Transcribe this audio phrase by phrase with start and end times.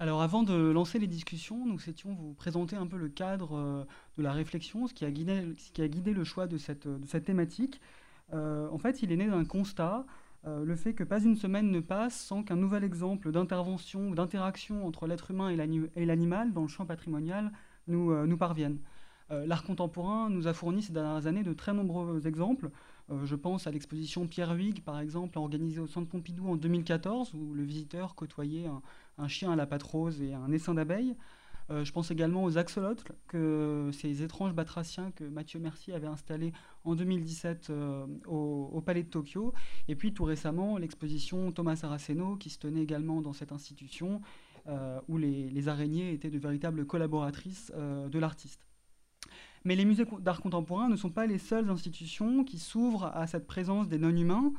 [0.00, 4.22] Alors avant de lancer les discussions, nous souhaitions vous présenter un peu le cadre de
[4.22, 6.88] la réflexion, ce qui a guidé, le choix de cette,
[7.24, 7.80] thématique.
[8.32, 10.06] en fait, il est né d'un constat
[10.46, 14.14] euh, le fait que pas une semaine ne passe sans qu'un nouvel exemple d'intervention ou
[14.14, 17.52] d'interaction entre l'être humain et l'animal dans le champ patrimonial
[17.88, 18.78] nous, euh, parvienne.
[19.30, 22.70] Euh, l'art contemporain nous a fourni ces dernières années de très nombreux exemples.
[23.24, 27.54] Je pense à l'exposition Pierre Huyghe, par exemple, organisée au Centre Pompidou en 2014, où
[27.54, 28.66] le visiteur côtoyait
[29.18, 31.16] un, chien à la pâte rose et un essaim d'abeilles.
[31.70, 36.52] Euh, je pense également aux axolotls, que ces étranges batraciens que Mathieu Mercier avait installés
[36.84, 39.52] en 2017 euh, au, Palais de Tokyo.
[39.88, 44.20] Et puis tout récemment, l'exposition Thomas Saraceno, qui se tenait également dans cette institution,
[44.66, 48.69] euh, où les, araignées étaient de véritables collaboratrices de l'artiste.
[49.64, 53.46] Mais les musées d'art contemporain ne sont pas les seules institutions qui s'ouvrent à cette
[53.46, 54.52] présence des non-humains.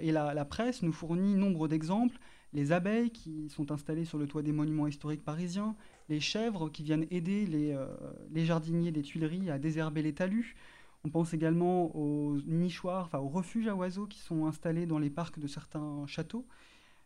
[0.00, 2.18] et la, presse nous fournit nombre d'exemples.
[2.54, 5.76] Les abeilles qui sont installées sur le toit des monuments historiques parisiens,
[6.08, 7.86] les chèvres qui viennent aider euh,
[8.30, 10.56] les, jardiniers des Tuileries à désherber les talus.
[11.04, 15.10] On pense également aux nichoirs, enfin aux refuges à oiseaux qui sont installés dans les
[15.10, 16.46] parcs de certains châteaux.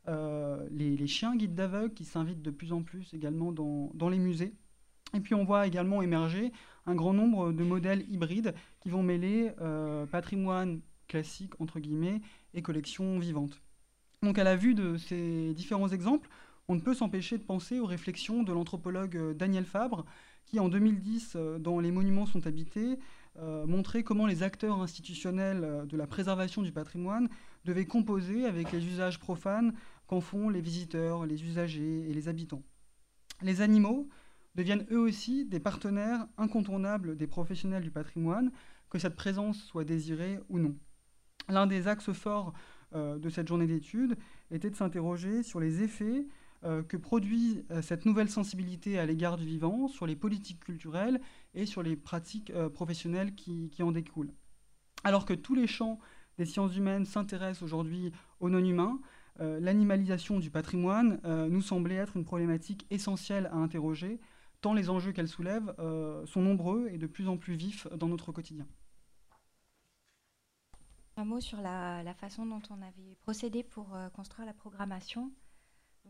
[0.08, 4.54] Euh, les, chiens guides d'aveugles qui s'invitent de plus en plus également dans, les musées.
[5.14, 6.52] Et puis on voit également émerger
[6.86, 12.20] un grand nombre de modèles hybrides qui vont mêler euh, patrimoine classique, entre guillemets,
[12.54, 13.60] et collection vivante.
[14.22, 16.28] Donc à la vue de ces différents exemples,
[16.68, 20.04] on ne peut s'empêcher de penser aux réflexions de l'anthropologue euh, Daniel Fabre,
[20.46, 22.98] qui en 2010, euh, dans Les monuments sont habités,
[23.66, 27.30] montrait comment les acteurs institutionnels de la préservation du patrimoine
[27.64, 29.72] devaient composer avec les usages profanes
[30.06, 32.62] qu'en font les visiteurs, les usagers et les habitants.
[33.40, 34.06] Les animaux
[34.54, 38.52] deviennent eux aussi des partenaires incontournables des professionnels du patrimoine,
[38.90, 40.76] que cette présence soit désirée ou non.
[41.48, 42.52] L'un des axes forts
[42.94, 44.18] de cette journée d'études
[44.50, 46.26] était de s'interroger sur les effets
[46.64, 51.20] euh, que produit euh, cette nouvelle sensibilité à l'égard du vivant sur les politiques culturelles
[51.54, 54.32] et sur les pratiques euh, professionnelles qui, en découlent.
[55.02, 55.98] Alors que tous les champs
[56.38, 59.00] des sciences humaines s'intéressent aujourd'hui aux non-humains,
[59.38, 61.20] l'animalisation du patrimoine
[61.50, 64.20] nous semblait être une problématique essentielle à interroger,
[64.62, 65.74] tant les enjeux qu'elle soulève
[66.24, 68.66] sont nombreux et de plus en plus vifs dans notre quotidien.
[71.16, 75.30] Un mot sur la, façon dont on avait procédé pour construire la programmation.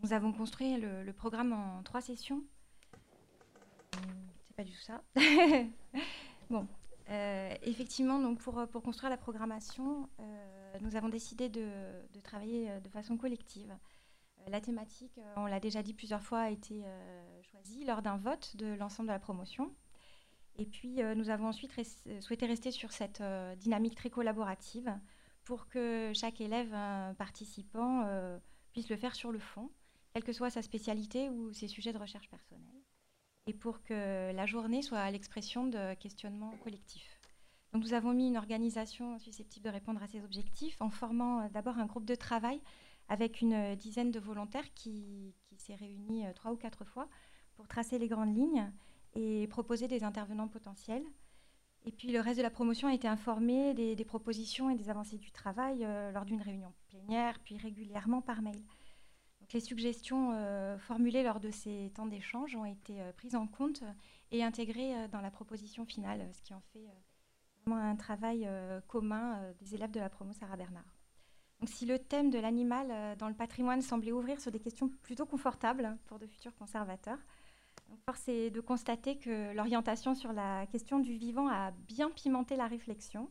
[0.02, 2.44] Nous avons construit le, programme en trois sessions.
[4.44, 5.02] C'est pas du tout ça.
[6.50, 6.68] bon,
[7.10, 11.68] euh, effectivement, donc pour, pour, construire la programmation, euh, nous avons décidé de,
[12.22, 13.76] travailler euh, de façon collective.
[14.48, 16.82] La thématique, on l'a déjà dit plusieurs fois, a été
[17.42, 19.74] choisie lors d'un vote de l'ensemble de la promotion.
[20.56, 21.72] Et puis, nous avons ensuite
[22.20, 23.22] souhaité rester sur cette
[23.58, 24.92] dynamique très collaborative
[25.44, 26.74] pour que chaque élève
[27.16, 28.06] participant
[28.72, 29.70] puisse le faire sur le fond
[30.12, 32.82] quelle que soit sa spécialité ou ses sujets de recherche personnelle,
[33.46, 37.18] et pour que la journée soit l'expression de questionnements collectifs.
[37.72, 41.48] Donc nous avons mis une organisation susceptible de répondre à ces objectifs en formant euh,
[41.48, 42.60] d'abord un groupe de travail
[43.12, 47.08] avec une dizaine de volontaires qui, s'est réuni euh, trois ou quatre fois
[47.54, 48.72] pour tracer les grandes lignes
[49.14, 51.04] et proposer des intervenants potentiels.
[51.84, 55.18] Et puis le reste de la promotion a été informé des, propositions et des avancées
[55.18, 58.60] du travail euh, lors d'une réunion plénière, puis régulièrement par mail
[59.52, 63.82] les suggestions euh, formulées lors de ces temps d'échange ont été euh, prises en compte
[64.30, 66.86] et intégrées euh, dans la proposition finale, ce qui en fait
[67.64, 68.48] vraiment un travail
[68.88, 71.01] commun des élèves de la promo Sarah Bernard.
[71.62, 75.24] Donc, si le thème de l'animal dans le patrimoine semblait ouvrir sur des questions plutôt
[75.24, 77.18] confortables pour de futurs conservateurs,
[78.04, 82.66] force est de constater que l'orientation sur la question du vivant a bien pimenté la
[82.66, 83.30] réflexion,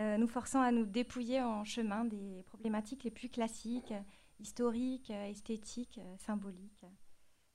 [0.00, 3.92] nous forçant à nous dépouiller en chemin des problématiques les plus classiques
[4.40, 6.84] historique, euh, esthétique, euh, symbolique.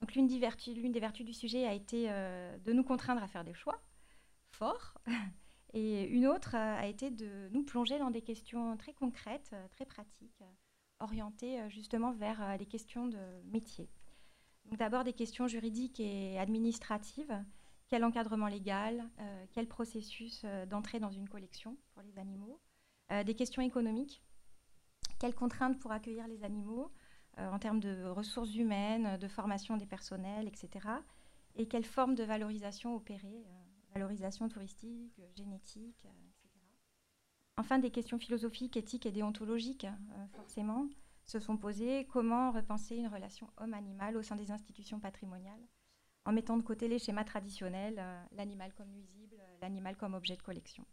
[0.02, 3.28] Donc l'une des, vertus, des vertus du sujet a été euh, de nous contraindre à
[3.28, 3.82] faire des choix
[4.52, 4.98] forts,
[5.76, 10.44] et une autre a été de nous plonger dans des questions très concrètes, très pratiques,
[11.00, 13.20] orientées justement vers les questions de
[13.52, 13.88] métier.
[14.66, 17.44] Donc d'abord des questions juridiques et administratives.
[17.88, 19.08] Quel encadrement légal,
[19.52, 22.60] quel processus d'entrée dans une collection pour les animaux,
[23.26, 24.24] des questions économiques,
[25.20, 26.92] quelles contraintes pour accueillir les animaux
[27.38, 30.88] euh, en termes de ressources humaines, de formation des personnels, etc.
[31.56, 36.50] Et quelles formes de valorisation opérer, euh, valorisation touristique, génétique, euh, etc.
[37.58, 39.88] Enfin, des questions philosophiques, éthiques et déontologiques,
[40.36, 40.90] forcément,
[41.24, 42.06] se sont posées.
[42.12, 45.62] Comment repenser une relation homme-animal au sein des institutions patrimoniales
[46.26, 48.04] en mettant de côté les schémas traditionnels,
[48.34, 50.86] l'animal comme nuisible, l'animal comme objet de collection?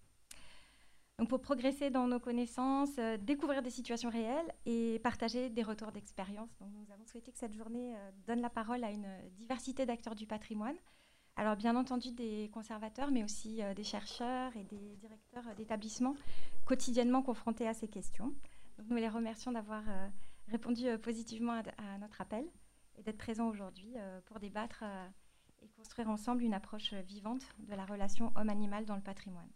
[1.19, 6.51] Donc pour progresser dans nos connaissances, découvrir des situations réelles et partager des retours d'expérience.
[6.61, 7.97] Nous avons souhaité que cette journée
[8.29, 10.77] donne la parole à une diversité d'acteurs du patrimoine.
[11.37, 16.14] Alors bien entendu des conservateurs, mais aussi des chercheurs et des directeurs d'établissements
[16.67, 18.34] quotidiennement confrontés à ces questions.
[18.88, 19.82] Nous les remercions d'avoir
[20.49, 22.44] répondu positivement à, notre appel
[22.99, 23.94] et d'être présents aujourd'hui
[24.26, 24.84] pour débattre
[25.62, 29.50] et construire ensemble une approche vivante de la relation homme-animal dans le patrimoine.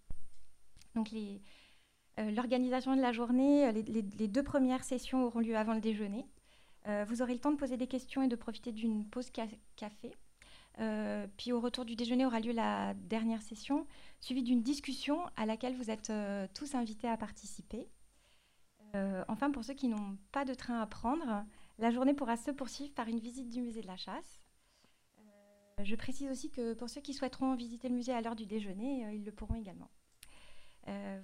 [0.96, 5.80] Donc euh, l'organisation de la journée, euh, les, deux premières sessions auront lieu avant le
[5.80, 6.26] déjeuner.
[6.88, 10.14] Euh, vous aurez le temps de poser des questions et de profiter d'une pause café.
[11.36, 13.86] Puis au retour du déjeuner aura lieu la dernière session,
[14.20, 16.12] suivie d'une discussion à laquelle vous êtes
[16.54, 17.88] tous invités à participer.
[19.28, 21.44] enfin, pour ceux qui n'ont pas de train à prendre,
[21.78, 24.40] la journée pourra se poursuivre par une visite du musée de la chasse.
[25.82, 29.04] Je précise aussi que pour ceux qui souhaiteront visiter le musée à l'heure du déjeuner,
[29.04, 29.90] euh, ils le pourront également.
[30.88, 31.20] Euh.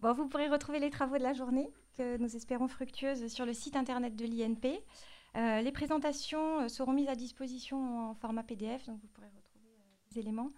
[0.00, 3.52] Bon, vous pourrez retrouver les travaux de la journée, que nous espérons fructueuses, sur le
[3.52, 4.80] site internet de l'INP.
[5.36, 9.68] Euh, les présentations seront mises à disposition en format PDF, donc vous pourrez retrouver
[10.10, 10.48] les éléments.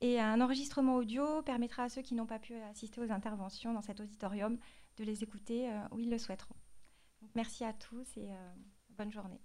[0.00, 3.82] Et un enregistrement audio permettra à ceux qui n'ont pas pu assister aux interventions dans
[3.82, 4.58] cet auditorium
[4.96, 6.56] de les écouter où ils le souhaiteront.
[7.34, 8.28] merci à tous et
[8.90, 9.40] bonne journée.